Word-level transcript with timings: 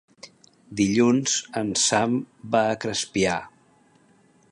Dilluns 0.79 1.35
en 1.61 1.69
Sam 1.83 2.15
va 2.55 2.63
a 2.71 2.79
Crespià. 2.87 3.37